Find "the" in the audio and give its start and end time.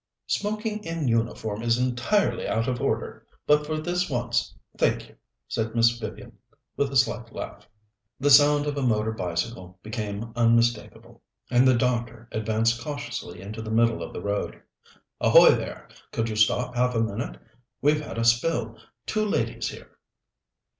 8.19-8.31, 11.67-11.75, 13.61-13.69, 14.11-14.23